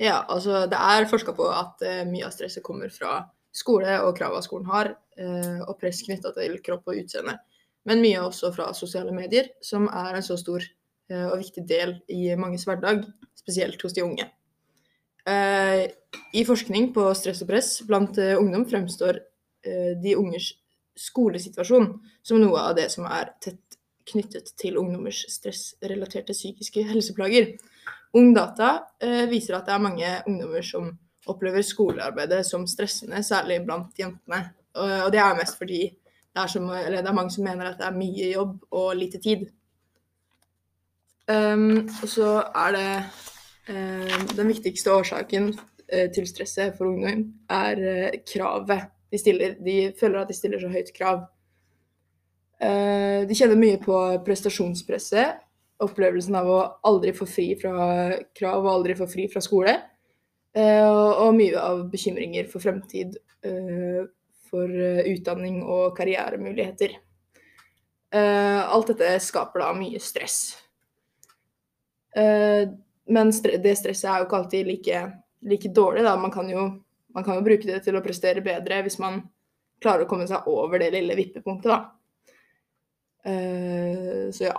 Ja, 0.00 0.22
altså 0.30 0.62
det 0.70 0.78
er 0.78 1.08
forska 1.10 1.34
på 1.36 1.50
at 1.52 1.82
uh, 1.82 2.06
mye 2.08 2.24
av 2.28 2.32
stresset 2.32 2.64
kommer 2.64 2.88
fra 2.94 3.26
skole 3.54 3.98
og 4.04 4.16
kravene 4.18 4.44
skolen 4.44 4.68
har, 4.70 4.92
eh, 5.16 5.60
og 5.64 5.78
press 5.80 6.02
knytta 6.06 6.32
til 6.36 6.58
kropp 6.64 6.90
og 6.90 6.98
utseende. 7.00 7.38
Men 7.88 8.02
mye 8.04 8.20
også 8.20 8.52
fra 8.54 8.70
sosiale 8.76 9.14
medier, 9.14 9.48
som 9.64 9.88
er 9.88 10.18
en 10.18 10.26
så 10.26 10.36
stor 10.38 10.64
eh, 10.64 11.26
og 11.26 11.38
viktig 11.40 11.64
del 11.68 11.96
i 12.12 12.34
manges 12.36 12.66
hverdag, 12.68 13.04
spesielt 13.38 13.82
hos 13.82 13.96
de 13.96 14.04
unge. 14.04 14.28
Eh, 15.28 15.88
I 16.34 16.44
forskning 16.44 16.92
på 16.94 17.06
stress 17.16 17.42
og 17.44 17.50
press 17.50 17.72
blant 17.88 18.18
ungdom 18.18 18.64
fremstår 18.68 19.24
de 20.00 20.12
unges 20.16 20.52
skolesituasjon 20.96 21.88
som 22.24 22.38
noe 22.40 22.60
av 22.62 22.76
det 22.78 22.86
som 22.92 23.04
er 23.10 23.32
tett 23.42 23.76
knyttet 24.08 24.52
til 24.56 24.78
ungdommers 24.80 25.24
stressrelaterte 25.28 26.32
psykiske 26.32 26.84
helseplager. 26.88 27.50
Ungdata 28.16 28.70
viser 29.28 29.58
at 29.58 29.66
det 29.66 29.74
er 29.74 29.82
mange 29.84 30.12
ungdommer 30.30 30.64
som 30.64 30.94
opplever 31.28 31.62
skolearbeidet 31.62 32.46
som 32.46 32.66
stressende, 32.66 33.22
særlig 33.22 33.60
blant 33.66 33.98
jentene. 33.98 34.42
Og, 34.78 35.12
det 35.12 35.20
er 35.20 35.38
mest 35.38 35.58
fordi 35.58 35.80
det 35.88 36.42
er, 36.42 36.50
som, 36.50 36.68
det 36.68 36.98
er, 37.00 37.14
mange 37.16 37.32
som 37.34 37.44
mener 37.44 37.70
at 37.70 37.80
det 37.80 37.86
er 37.88 37.96
mye 37.96 38.28
jobb 38.32 38.58
og 38.70 38.92
lite 38.96 39.18
tid. 39.22 39.48
Um, 41.28 41.88
og 42.02 42.08
så 42.08 42.28
er 42.56 42.70
det 42.72 42.92
um, 43.68 44.28
Den 44.36 44.48
viktigste 44.48 44.92
årsaken 44.92 45.50
uh, 45.58 46.06
til 46.14 46.28
stresset 46.28 46.76
for 46.78 46.88
ungdom 46.88 47.26
er 47.52 47.82
uh, 47.82 48.20
kravet 48.32 48.86
de 49.12 49.18
stiller. 49.20 49.58
De 49.64 49.92
føler 50.00 50.20
at 50.20 50.30
de 50.30 50.36
stiller 50.36 50.60
så 50.60 50.70
høyt 50.72 50.94
krav. 50.96 51.26
Uh, 52.62 53.26
de 53.28 53.36
kjenner 53.36 53.60
mye 53.60 53.80
på 53.82 53.98
prestasjonspresset. 54.24 55.44
Opplevelsen 55.84 56.38
av 56.38 56.48
å 56.50 56.62
aldri 56.88 57.12
få 57.14 57.28
fri 57.28 57.52
fra 57.60 57.74
krav 58.36 58.64
og 58.64 58.72
aldri 58.72 58.96
få 58.98 59.06
fri 59.10 59.28
fra 59.32 59.42
skole. 59.44 59.76
Og, 60.56 61.10
og, 61.22 61.34
mye 61.36 61.58
av 61.60 61.82
bekymringer 61.92 62.48
for 62.50 62.64
fremtid, 62.64 63.18
for 64.48 64.72
utdanning 65.12 65.60
og 65.62 65.92
karrieremuligheter. 65.98 66.96
alt 68.16 68.90
dette 68.90 69.12
skaper 69.22 69.62
da 69.62 69.68
mye 69.76 70.00
stress. 70.02 70.38
Uh, 72.16 72.74
men 73.08 73.30
det 73.62 73.74
stresset 73.78 74.08
er 74.10 74.20
jo 74.20 74.28
ikke 74.28 74.40
alltid 74.42 74.68
like, 74.68 75.02
like 75.48 75.72
dårlig. 75.74 76.04
Da. 76.04 76.16
Man 76.20 76.32
kan, 76.34 76.48
jo, 76.50 76.64
man 77.14 77.24
kan, 77.24 77.38
jo, 77.38 77.44
bruke 77.46 77.68
det 77.68 77.82
til 77.86 77.96
å 77.96 78.04
prestere 78.04 78.44
bedre 78.44 78.82
hvis 78.84 78.98
man 79.02 79.22
klarer 79.82 80.04
å 80.04 80.10
komme 80.10 80.26
seg 80.28 80.48
over 80.50 80.80
det 80.82 80.90
lille 80.96 81.16
vippepunktet, 81.18 81.70
da. 81.70 81.78
Uh, 83.28 84.28
så 84.34 84.50
ja. 84.50 84.58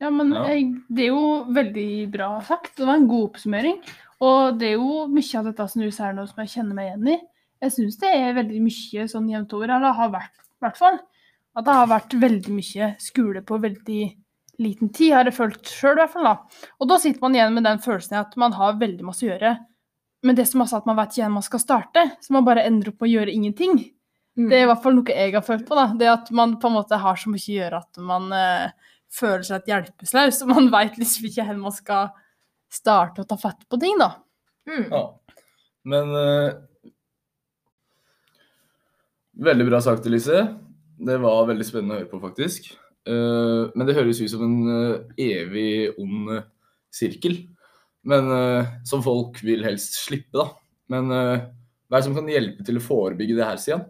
Ja, 0.00 0.08
men 0.08 0.32
ja. 0.32 0.46
Jeg, 0.48 0.68
det 0.88 1.06
er 1.06 1.10
jo 1.12 1.24
veldig 1.52 1.90
bra 2.12 2.30
sagt. 2.46 2.72
Det 2.78 2.86
var 2.88 3.00
en 3.00 3.10
god 3.10 3.26
oppsummering. 3.30 3.82
Og 4.20 4.58
det 4.60 4.72
er 4.72 4.80
jo 4.80 5.04
mye 5.08 5.38
av 5.40 5.46
dette 5.48 5.66
som 5.72 5.82
du 5.82 5.90
sier 5.90 6.16
nå 6.16 6.26
som 6.28 6.42
jeg 6.42 6.52
kjenner 6.54 6.76
meg 6.76 6.90
igjen 6.90 7.12
i. 7.14 7.18
Jeg 7.60 7.74
syns 7.76 8.00
det 8.00 8.10
er 8.16 8.36
veldig 8.36 8.60
mye 8.64 9.06
sånn 9.08 9.28
jevnt 9.32 9.54
over. 9.56 9.72
Eller 9.76 9.96
har 9.96 10.12
vært, 10.12 10.34
i 10.36 10.64
hvert 10.64 10.80
fall. 10.80 10.98
At 11.56 11.66
det 11.66 11.76
har 11.76 11.88
vært 11.90 12.16
veldig 12.20 12.56
mye 12.56 12.90
skole 13.02 13.42
på 13.46 13.58
veldig 13.60 14.02
liten 14.60 14.90
tid, 14.92 15.14
har 15.16 15.28
jeg 15.28 15.36
følt 15.38 15.72
sjøl 15.72 15.96
i 15.96 16.02
hvert 16.02 16.12
fall. 16.12 16.28
da. 16.28 16.68
Og 16.80 16.90
da 16.90 16.98
sitter 17.00 17.24
man 17.24 17.36
igjen 17.36 17.56
med 17.56 17.66
den 17.66 17.80
følelsen 17.82 18.20
at 18.20 18.36
man 18.40 18.54
har 18.56 18.78
veldig 18.80 19.06
masse 19.08 19.24
å 19.24 19.30
gjøre. 19.30 19.54
Men 20.26 20.36
det 20.36 20.46
som 20.50 20.60
også 20.60 20.82
at 20.82 20.88
man 20.88 20.98
vet 20.98 21.14
ikke 21.14 21.24
hvor 21.24 21.36
man 21.38 21.46
skal 21.46 21.62
starte, 21.62 22.04
så 22.20 22.36
man 22.36 22.46
bare 22.46 22.66
ender 22.68 22.92
opp 22.92 23.00
med 23.00 23.08
å 23.08 23.12
gjøre 23.14 23.32
ingenting. 23.34 23.78
Mm. 24.36 24.48
Det 24.50 24.58
er 24.58 24.66
i 24.66 24.70
hvert 24.70 24.82
fall 24.84 24.98
noe 24.98 25.16
jeg 25.16 25.34
har 25.34 25.44
følt 25.46 25.66
på. 25.68 25.78
da. 25.78 25.86
Det 25.96 26.10
at 26.12 26.32
man 26.36 26.58
på 26.60 26.68
en 26.68 26.76
måte 26.76 27.00
har 27.00 27.20
så 27.20 27.32
mye 27.32 27.40
å 27.40 27.56
gjøre 27.56 27.80
at 27.80 28.02
man 28.04 28.28
eh, 28.36 28.90
føler 29.10 29.46
seg 29.48 29.70
hjelpeløs. 29.72 30.42
Og 30.44 30.52
man 30.52 30.68
veit 30.72 31.00
liksom 31.00 31.30
ikke 31.30 31.48
hvor 31.48 31.62
man 31.64 31.76
skal 31.76 32.12
starte 32.70 33.22
å 33.22 33.28
ta 33.28 33.38
fatt 33.40 33.66
på 33.68 33.78
ting, 33.82 33.98
da. 34.00 34.12
Mm. 34.70 34.84
Ja. 34.90 35.04
Men 35.90 36.12
uh, 36.14 36.58
Veldig 39.40 39.64
bra 39.70 39.80
sagt, 39.80 40.04
Elise. 40.04 40.42
Det 41.00 41.16
var 41.22 41.46
veldig 41.48 41.64
spennende 41.64 41.96
å 41.96 42.00
høre 42.02 42.10
på, 42.10 42.20
faktisk. 42.20 42.66
Uh, 43.08 43.72
men 43.72 43.86
det 43.88 43.94
høres 43.96 44.18
ut 44.20 44.28
som 44.28 44.42
en 44.44 44.58
uh, 44.68 45.14
evig 45.16 45.96
ond 46.00 46.34
uh, 46.34 46.42
sirkel. 46.92 47.38
Men 48.04 48.30
som 48.88 49.02
folk 49.04 49.42
vil 49.44 49.60
helst 49.60 49.98
slippe, 50.06 50.32
da. 50.32 50.46
Men 50.88 51.10
hva 51.12 51.26
er 51.36 51.98
det 51.98 52.06
som 52.06 52.14
kan 52.16 52.30
hjelpe 52.32 52.64
til 52.64 52.78
å 52.80 52.82
forebygge 52.82 53.34
det 53.36 53.44
her, 53.44 53.58
Stian? 53.60 53.82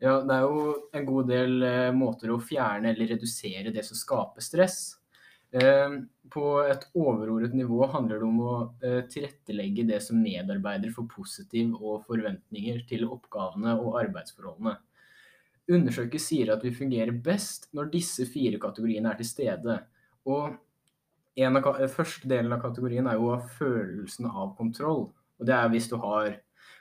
Ja, 0.00 0.14
det 0.24 0.38
er 0.38 0.46
jo 0.46 0.62
en 0.96 1.04
god 1.04 1.28
del 1.28 1.66
måter 1.92 2.32
å 2.32 2.38
fjerne 2.40 2.94
eller 2.94 3.12
redusere 3.12 3.68
det 3.74 3.84
som 3.84 3.98
skaper 4.00 4.40
stress. 4.40 4.78
På 5.48 6.44
et 6.60 6.82
overordet 6.92 7.54
nivå 7.56 7.86
handler 7.88 8.20
det 8.20 8.26
om 8.26 8.40
å 8.44 8.56
tilrettelegge 9.08 9.86
det 9.88 10.02
som 10.04 10.20
medarbeider 10.20 10.92
for 10.92 11.08
positiv 11.08 11.72
og 11.78 12.04
forventninger 12.10 12.82
til 12.90 13.06
oppgavene 13.08 13.72
og 13.80 13.96
arbeidsforholdene. 14.02 14.74
Undersøket 15.68 16.24
sier 16.24 16.52
at 16.52 16.64
vi 16.64 16.72
fungerer 16.72 17.16
best 17.24 17.68
når 17.76 17.90
disse 17.92 18.24
fire 18.28 18.60
kategoriene 18.60 19.10
er 19.12 19.18
til 19.20 19.28
stede. 19.28 19.78
Og 20.28 20.56
av, 21.38 21.80
første 21.92 22.28
delen 22.28 22.52
av 22.52 22.62
kategorien 22.62 23.08
er 23.08 23.18
jo 23.20 23.34
følelsen 23.58 24.28
av 24.30 24.54
kontroll. 24.58 25.08
Og 25.38 25.48
det 25.48 25.54
er 25.54 25.68
hvis 25.72 25.88
du 25.90 25.98
har 26.02 26.38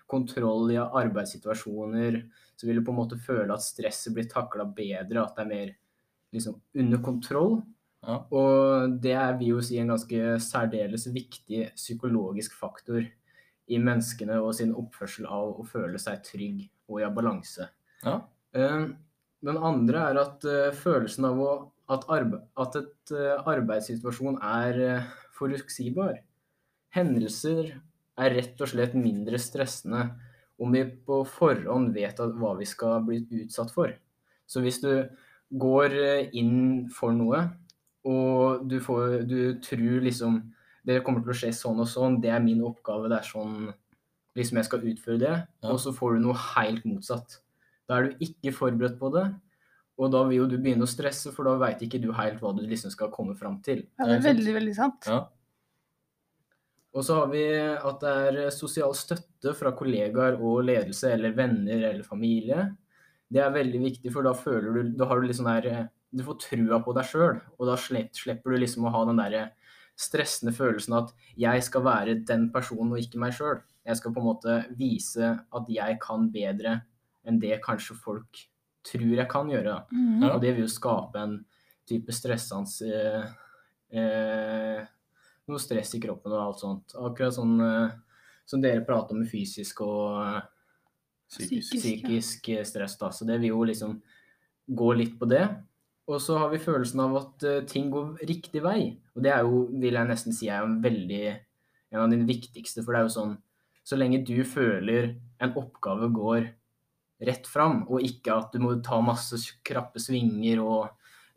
kontroll 0.10 0.72
i 0.72 0.80
arbeidssituasjoner, 0.80 2.22
så 2.56 2.68
vil 2.68 2.80
du 2.80 2.86
på 2.88 2.94
en 2.94 3.02
måte 3.02 3.20
føle 3.20 3.52
at 3.54 3.66
stresset 3.66 4.16
blir 4.16 4.30
takla 4.32 4.66
bedre, 4.66 5.24
at 5.24 5.36
det 5.36 5.44
er 5.44 5.52
mer 5.52 5.74
liksom, 6.34 6.56
under 6.80 7.04
kontroll. 7.04 7.60
Ja. 8.06 8.20
Og 8.30 8.98
det 9.02 9.16
er 9.18 9.38
vi 9.40 9.50
jo 9.52 9.62
si 9.66 9.80
en 9.82 9.92
ganske 9.92 10.38
særdeles 10.44 11.08
viktig 11.14 11.72
psykologisk 11.76 12.54
faktor 12.60 13.02
i 13.68 13.80
menneskene 13.84 14.38
og 14.40 14.54
sin 14.56 14.76
oppførsel 14.78 15.28
av 15.28 15.58
å 15.60 15.66
føle 15.68 16.00
seg 16.00 16.22
trygg 16.26 16.62
og 16.88 17.02
i 17.02 17.10
balanse. 17.14 17.68
Ja. 18.06 18.22
Ehm, 18.56 18.94
den 19.44 19.60
andre 19.60 20.06
er 20.12 20.22
at 20.22 20.46
uh, 20.48 20.70
følelsen 20.76 21.28
av 21.28 21.42
å, 21.42 21.52
at, 21.94 22.08
arbe 22.14 22.42
at 22.60 22.78
et 22.80 23.14
uh, 23.14 23.44
arbeidssituasjon 23.50 24.40
er 24.46 24.80
uh, 24.80 25.12
forutsigbar. 25.36 26.22
Hendelser 26.96 27.76
er 28.18 28.34
rett 28.34 28.64
og 28.64 28.72
slett 28.72 28.96
mindre 28.98 29.38
stressende 29.42 30.08
om 30.58 30.74
vi 30.74 30.82
på 31.06 31.22
forhånd 31.30 31.92
vet 31.94 32.18
hva 32.18 32.56
vi 32.58 32.66
skal 32.66 33.04
bli 33.06 33.22
utsatt 33.44 33.70
for. 33.74 33.92
Så 34.50 34.64
hvis 34.64 34.80
du 34.82 34.90
går 35.54 35.94
inn 36.34 36.88
for 36.90 37.14
noe, 37.14 37.44
og 38.08 38.68
du, 38.70 38.78
får, 38.84 39.24
du 39.28 39.40
tror 39.64 40.06
liksom 40.06 40.40
det 40.88 41.02
kommer 41.04 41.24
til 41.24 41.34
å 41.34 41.36
skje 41.36 41.52
sånn 41.56 41.82
og 41.84 41.90
sånn, 41.92 42.22
det 42.24 42.32
er 42.32 42.44
min 42.44 42.64
oppgave, 42.64 43.10
det 43.12 43.20
er 43.20 43.28
sånn 43.28 43.68
liksom 44.38 44.60
jeg 44.62 44.68
skal 44.70 44.86
utføre 44.92 45.20
det, 45.20 45.34
ja. 45.34 45.72
og 45.74 45.80
så 45.82 45.92
får 45.96 46.16
du 46.16 46.24
noe 46.28 46.38
helt 46.56 46.86
motsatt. 46.88 47.40
Da 47.90 47.98
er 47.98 48.08
du 48.08 48.24
ikke 48.24 48.54
forberedt 48.56 49.00
på 49.00 49.10
det. 49.16 49.26
Og 49.98 50.12
da 50.14 50.22
vil 50.28 50.44
jo 50.44 50.50
du 50.52 50.60
begynne 50.62 50.86
å 50.86 50.90
stresse, 50.90 51.32
for 51.34 51.48
da 51.48 51.56
veit 51.58 51.82
ikke 51.82 52.00
du 52.04 52.12
helt 52.14 52.38
hva 52.44 52.52
du 52.54 52.62
liksom 52.70 52.94
skal 52.94 53.10
komme 53.14 53.34
fram 53.40 53.58
til. 53.66 53.82
Ja, 53.98 54.06
det 54.06 54.20
er 54.20 54.26
veldig, 54.28 54.54
veldig 54.60 54.76
sant. 54.78 55.08
Ja. 55.10 55.24
Og 56.98 57.06
så 57.06 57.18
har 57.18 57.32
vi 57.32 57.44
at 57.58 58.04
det 58.04 58.12
er 58.30 58.54
sosial 58.54 58.94
støtte 58.98 59.54
fra 59.58 59.74
kollegaer 59.78 60.38
og 60.38 60.64
ledelse 60.68 61.12
eller 61.16 61.34
venner 61.38 61.90
eller 61.92 62.06
familie. 62.06 62.68
Det 63.28 63.42
er 63.44 63.54
veldig 63.54 63.82
viktig, 63.84 64.14
for 64.14 64.26
da 64.26 64.32
føler 64.38 64.78
du 64.78 64.94
Da 64.98 65.10
har 65.10 65.20
du 65.20 65.28
litt 65.28 65.40
sånn 65.40 65.50
der 65.50 65.90
Du 66.18 66.26
får 66.26 66.40
trua 66.44 66.82
på 66.84 66.94
deg 66.98 67.08
sjøl, 67.08 67.40
og 67.58 67.70
da 67.70 67.78
slipper 67.78 68.54
du 68.54 68.58
liksom 68.58 68.88
å 68.88 68.94
ha 68.94 69.06
den 69.10 69.22
derre 69.22 69.46
stressende 69.98 70.54
følelsen 70.54 70.94
at 71.00 71.14
jeg 71.40 71.64
skal 71.66 71.86
være 71.86 72.20
den 72.28 72.48
personen 72.54 72.94
og 72.94 73.02
ikke 73.02 73.22
meg 73.22 73.34
sjøl. 73.38 73.64
Jeg 73.88 74.00
skal 74.00 74.14
på 74.14 74.22
en 74.22 74.28
måte 74.28 74.58
vise 74.78 75.32
at 75.38 75.72
jeg 75.72 75.98
kan 76.04 76.28
bedre 76.34 76.82
enn 77.28 77.40
det 77.42 77.58
kanskje 77.64 77.98
folk 78.00 78.44
tror 78.88 79.16
jeg 79.18 79.30
kan 79.32 79.50
gjøre. 79.52 79.80
Mm. 79.92 80.28
Og 80.30 80.42
det 80.44 80.54
vil 80.54 80.66
jo 80.66 80.72
skape 80.72 81.22
en 81.22 81.40
type 81.88 82.14
stressende 82.16 82.92
eh, 82.92 83.34
eh, 84.00 84.86
Noe 85.48 85.64
stress 85.64 85.94
i 85.96 86.02
kroppen 86.04 86.34
og 86.36 86.42
alt 86.44 86.60
sånt. 86.60 86.94
Akkurat 87.00 87.36
sånn 87.36 87.56
eh, 87.64 87.96
som 88.48 88.64
dere 88.64 88.84
prater 88.88 89.16
om 89.16 89.22
med 89.24 89.32
fysisk 89.32 89.82
og 89.86 90.20
eh, 90.24 90.42
psykisk, 91.32 91.76
psykisk 91.76 92.50
ja. 92.52 92.66
stress. 92.68 92.98
da, 93.00 93.12
Så 93.12 93.28
det 93.28 93.40
vil 93.42 93.54
jo 93.54 93.64
liksom 93.68 93.98
gå 94.68 94.90
litt 95.00 95.16
på 95.20 95.28
det. 95.32 95.46
Og 96.08 96.22
så 96.24 96.38
har 96.40 96.52
vi 96.54 96.62
følelsen 96.64 97.02
av 97.04 97.18
at 97.20 97.46
uh, 97.48 97.66
ting 97.68 97.90
går 97.92 98.24
riktig 98.30 98.62
vei. 98.64 98.96
Og 99.16 99.26
det 99.26 99.34
er 99.34 99.44
jo, 99.44 99.66
vil 99.82 99.98
jeg 100.00 100.10
nesten 100.10 100.36
si, 100.36 100.48
er 100.48 100.64
en 100.64 100.80
veldig 100.84 101.26
en 101.92 102.04
av 102.04 102.12
dine 102.12 102.28
viktigste. 102.28 102.84
For 102.84 102.94
det 102.94 103.02
er 103.02 103.10
jo 103.10 103.18
sånn 103.18 103.36
Så 103.88 103.96
lenge 103.96 104.20
du 104.28 104.42
føler 104.44 105.14
en 105.40 105.54
oppgave 105.56 106.10
går 106.12 106.50
rett 107.24 107.46
fram, 107.48 107.86
og 107.88 108.04
ikke 108.04 108.34
at 108.36 108.52
du 108.52 108.60
må 108.60 108.74
ta 108.84 109.00
masse 109.02 109.40
krappe 109.66 110.02
svinger 110.04 110.60
og 110.60 110.90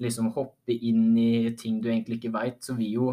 liksom 0.03 0.33
hoppe 0.35 0.75
inn 0.75 1.13
i 1.15 1.53
ting 1.55 1.79
du 1.81 1.87
egentlig 1.93 2.19
ikke 2.19 2.33
veit, 2.35 2.59
så 2.65 2.75
vil 2.75 2.97
jo 2.97 3.13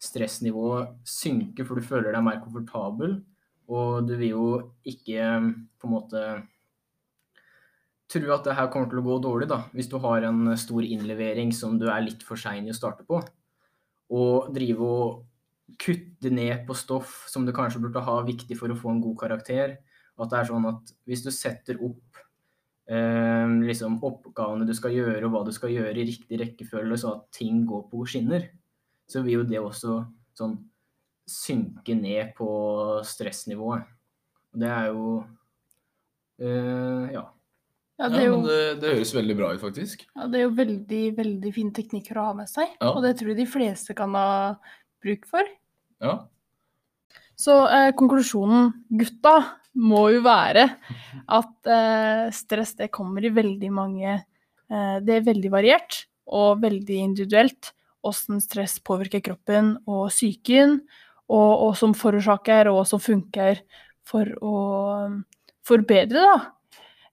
stressnivået 0.00 0.94
synke, 1.04 1.66
for 1.66 1.76
du 1.76 1.84
føler 1.84 2.14
deg 2.14 2.24
mer 2.24 2.40
komfortabel. 2.40 3.18
Og 3.70 4.08
du 4.08 4.14
vil 4.16 4.32
jo 4.32 4.46
ikke 4.88 5.28
på 5.76 5.90
en 5.90 5.92
måte 5.92 6.24
tro 8.10 8.32
at 8.34 8.46
det 8.46 8.56
her 8.58 8.70
kommer 8.72 8.90
til 8.90 9.00
å 9.02 9.06
gå 9.06 9.18
dårlig, 9.22 9.48
da, 9.50 9.62
hvis 9.74 9.90
du 9.90 9.98
har 10.02 10.26
en 10.26 10.54
stor 10.58 10.86
innlevering 10.86 11.52
som 11.54 11.78
du 11.78 11.86
er 11.90 12.02
litt 12.04 12.24
for 12.26 12.40
sein 12.40 12.66
i 12.66 12.72
å 12.74 12.76
starte 12.76 13.06
på. 13.06 13.20
Og 14.10 14.50
drive 14.54 14.86
og 14.86 15.76
kutte 15.80 16.32
ned 16.34 16.64
på 16.66 16.74
stoff 16.74 17.22
som 17.30 17.46
du 17.46 17.54
kanskje 17.54 17.82
burde 17.82 18.02
ha 18.02 18.16
viktig 18.26 18.58
for 18.58 18.72
å 18.72 18.78
få 18.78 18.90
en 18.90 19.04
god 19.04 19.16
karakter 19.20 19.78
at 20.20 20.32
det 20.32 20.40
er 20.40 20.48
sånn 20.50 20.68
at 20.68 20.92
hvis 21.08 21.22
du 21.24 21.30
setter 21.32 21.78
opp 21.84 22.20
eh, 22.90 23.52
liksom 23.64 23.98
oppgavene 24.04 24.66
du 24.68 24.74
skal 24.76 24.94
gjøre, 24.94 25.22
og 25.26 25.34
hva 25.34 25.44
du 25.46 25.52
skal 25.56 25.72
gjøre 25.72 25.96
i 25.96 26.06
riktig 26.08 26.40
rekkefølge, 26.42 26.98
så 27.00 27.14
at 27.16 27.30
ting 27.36 27.62
går 27.68 27.86
på 27.90 28.04
skinner, 28.08 28.50
så 29.10 29.24
vil 29.24 29.40
jo 29.40 29.46
det 29.48 29.62
også 29.62 30.00
sånn 30.38 30.58
synke 31.30 31.94
ned 31.96 32.34
på 32.38 32.50
stressnivået. 33.06 33.86
Og 34.50 34.62
det 34.62 34.70
er 34.74 34.88
jo 34.90 35.04
eh, 36.42 37.12
ja. 37.14 37.28
Ja, 38.00 38.06
Ja, 38.06 38.08
det 38.14 38.24
jo, 38.24 38.36
men 38.38 38.46
det, 38.48 38.60
det 38.80 38.92
høres 38.96 39.10
veldig 39.12 39.34
bra 39.36 39.52
ut, 39.52 39.60
faktisk. 39.60 40.06
ja, 40.16 40.26
det 40.32 40.38
er 40.38 40.46
jo 40.46 40.52
veldig, 40.56 41.00
veldig 41.18 41.50
fine 41.52 41.72
teknikker 41.76 42.16
å 42.16 42.30
ha 42.30 42.36
med 42.38 42.48
seg. 42.48 42.70
Ja. 42.80 42.94
Og 42.94 43.02
det 43.04 43.18
tror 43.18 43.34
jeg 43.34 43.40
de 43.42 43.48
fleste 43.52 43.96
kan 43.98 44.14
ha 44.16 44.30
bruk 45.04 45.26
for. 45.28 45.50
Ja. 46.00 46.14
Så 47.40 47.56
eh, 47.68 47.90
konklusjonen, 47.96 48.72
gutta, 48.88 49.34
må 49.80 50.08
jo 50.10 50.22
være 50.24 50.64
at 51.30 51.68
eh, 51.70 52.24
stress 52.34 52.72
det 52.80 52.88
kommer 52.90 53.22
i 53.22 53.30
veldig 53.30 53.68
mange 53.70 54.08
eh, 54.16 54.96
Det 54.98 55.14
er 55.14 55.28
veldig 55.28 55.52
variert 55.52 56.00
og 56.26 56.64
veldig 56.64 56.96
individuelt 57.04 57.70
hvordan 58.00 58.40
stress 58.42 58.78
påvirker 58.82 59.22
kroppen 59.22 59.74
og 59.84 60.08
psyken, 60.08 60.78
og 61.30 61.66
og 61.68 61.76
som 61.78 61.92
forårsaker 61.94 62.72
og 62.72 62.82
som 62.88 63.02
funker 63.02 63.60
for 64.08 64.26
å 64.42 64.56
forbedre, 65.68 66.24
da. 66.24 66.38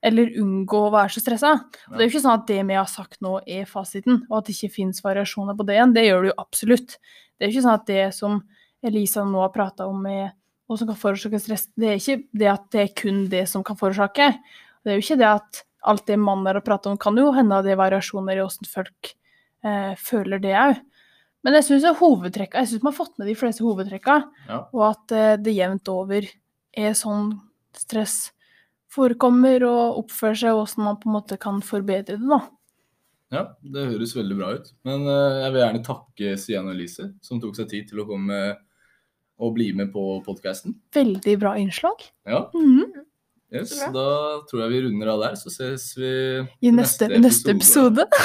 Eller 0.05 0.29
unngå 0.39 0.83
å 0.87 0.91
være 0.93 1.09
så 1.15 1.21
stressa. 1.23 1.51
Og 1.89 1.93
Det 1.97 2.03
er 2.03 2.07
jo 2.07 2.11
ikke 2.13 2.21
sånn 2.25 2.37
at 2.39 2.47
det 2.47 2.59
vi 2.69 2.75
har 2.77 2.85
sagt 2.91 3.21
nå, 3.25 3.39
er 3.49 3.65
fasiten, 3.65 4.23
og 4.29 4.37
at 4.39 4.45
det 4.49 4.53
ikke 4.55 4.75
finnes 4.75 5.01
variasjoner 5.03 5.57
på 5.57 5.65
det 5.65 5.77
igjen. 5.77 5.93
Det 5.95 6.03
gjør 6.05 6.21
det 6.21 6.29
jo 6.31 6.35
absolutt. 6.43 6.97
Det 7.37 7.45
er 7.45 7.49
jo 7.49 7.55
ikke 7.55 7.65
sånn 7.65 7.79
at 7.79 7.87
det 7.89 8.03
som 8.13 8.37
Elisa 8.85 9.23
nå 9.25 9.41
har 9.41 9.49
prata 9.55 9.87
om 9.89 10.03
med 10.05 10.29
og 10.67 10.75
som 10.77 10.89
kan 10.89 10.97
forårsake 10.99 11.39
stress, 11.39 11.69
det 11.79 11.87
er 11.87 11.95
ikke 11.95 12.17
det 12.35 12.47
at 12.51 12.65
det 12.75 12.81
er 12.81 12.89
kun 12.99 13.19
det 13.31 13.45
som 13.47 13.63
kan 13.63 13.77
forårsake. 13.79 14.25
Det 14.83 14.91
er 14.91 14.97
jo 14.97 15.03
ikke 15.05 15.17
det 15.21 15.29
at 15.29 15.61
alt 15.87 16.05
det 16.09 16.17
mannen 16.19 16.49
har 16.49 16.59
pratet 16.59 16.89
om, 16.91 16.97
kan 16.99 17.15
jo 17.15 17.29
hende 17.31 17.61
det 17.63 17.71
er 17.71 17.79
variasjoner 17.79 18.35
i 18.35 18.41
hvordan 18.43 18.67
folk 18.67 19.13
eh, 19.63 19.93
føler 19.95 20.41
det 20.43 20.51
òg. 20.59 20.81
Men 21.45 21.55
jeg 21.55 21.67
syns 21.69 21.85
hovedtrekka, 22.01 22.59
jeg 22.65 22.81
vi 22.81 22.83
har 22.83 22.97
fått 22.97 23.15
med 23.17 23.29
de 23.31 23.35
fleste 23.39 23.63
hovedtrekka, 23.63 24.17
Ja. 24.49 24.57
og 24.73 24.83
at 24.89 25.15
eh, 25.15 25.37
det 25.39 25.55
jevnt 25.55 25.87
over 25.87 26.27
er 26.75 26.91
sånn 26.99 27.31
stress 27.71 28.33
forekommer 28.93 29.63
og 29.67 29.97
oppfører 30.03 30.37
seg, 30.43 30.53
og 30.55 30.63
hvordan 30.65 30.83
man 30.87 30.99
på 31.01 31.09
en 31.09 31.15
måte 31.17 31.37
kan 31.41 31.59
forbedre 31.65 32.15
det, 32.19 32.27
da. 32.29 32.39
ja, 33.35 33.41
det 33.63 33.87
høres 33.91 34.13
veldig 34.15 34.37
bra 34.39 34.53
ut. 34.57 34.71
Men 34.87 35.03
uh, 35.07 35.41
jeg 35.43 35.51
vil 35.55 35.61
gjerne 35.65 35.83
takke 35.87 36.37
Sian 36.39 36.69
og 36.69 36.75
Elise, 36.77 37.09
som 37.21 37.41
tok 37.43 37.55
seg 37.59 37.67
tid 37.73 37.89
til 37.89 37.99
å 38.03 38.07
komme 38.07 38.39
og 39.37 39.51
bli 39.53 39.67
med 39.77 39.91
på 39.93 40.03
podkasten. 40.25 40.73
Veldig 40.95 41.35
bra 41.43 41.51
innslag. 41.61 42.01
Ja, 42.25 42.47
Mhm. 42.55 42.87
yes, 43.53 43.75
da 43.93 44.07
tror 44.49 44.63
jeg 44.63 44.71
vi 44.71 44.81
runder 44.87 45.07
av 45.13 45.21
der, 45.21 45.35
så 45.37 45.51
ses 45.53 45.91
vi 45.95 46.09
I 46.67 46.71
neste, 46.73 47.07
neste 47.21 47.51
episode. 47.53 48.07